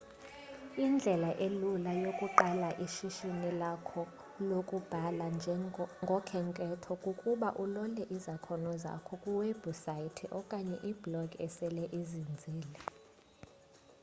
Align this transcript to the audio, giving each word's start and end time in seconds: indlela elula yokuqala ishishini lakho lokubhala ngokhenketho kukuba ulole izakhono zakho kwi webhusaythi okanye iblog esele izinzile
indlela 0.85 1.29
elula 1.45 1.91
yokuqala 2.03 2.69
ishishini 2.85 3.49
lakho 3.61 4.01
lokubhala 4.49 5.25
ngokhenketho 6.03 6.93
kukuba 7.03 7.49
ulole 7.63 8.03
izakhono 8.15 8.71
zakho 8.83 9.13
kwi 9.21 9.31
webhusaythi 9.41 10.25
okanye 10.39 10.77
iblog 10.91 11.29
esele 11.45 11.83
izinzile 11.99 12.77